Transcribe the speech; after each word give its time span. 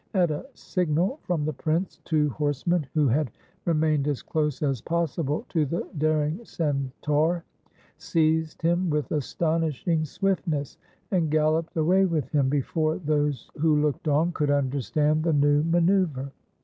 At 0.15 0.31
a 0.31 0.47
signal 0.55 1.19
from 1.21 1.45
the 1.45 1.53
prince, 1.53 2.01
two 2.05 2.29
horsemen, 2.29 2.87
who 2.95 3.07
had 3.07 3.29
remained 3.65 4.07
as 4.07 4.23
close 4.23 4.63
as 4.63 4.81
possible 4.81 5.45
to 5.49 5.63
the 5.63 5.87
daring 5.95 6.43
centaur, 6.43 7.43
seized 7.99 8.63
him 8.63 8.89
with 8.89 9.11
astonishing 9.11 10.05
swiftness, 10.05 10.79
and 11.11 11.29
galloped 11.29 11.77
away 11.77 12.05
with 12.05 12.27
him 12.29 12.49
before 12.49 12.97
those 12.97 13.51
who 13.59 13.79
looked 13.79 14.07
on 14.07 14.31
could 14.31 14.49
understand 14.49 15.21
the 15.21 15.33
new 15.33 15.61
manoeuvre. 15.61 16.31